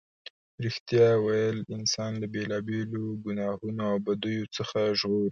رښتیا 0.65 1.07
ویل 1.25 1.57
انسان 1.77 2.11
له 2.21 2.27
بېلا 2.33 2.57
بېلو 2.67 3.05
گناهونو 3.25 3.81
او 3.91 3.95
بدیو 4.05 4.51
څخه 4.57 4.77
ژغوري. 4.99 5.29